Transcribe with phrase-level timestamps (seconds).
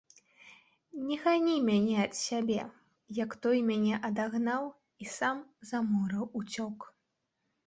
[1.09, 2.57] Не гані мяне ад сябе,
[3.19, 4.63] як той мяне адагнаў
[5.05, 6.91] і сам за мора ўцёк.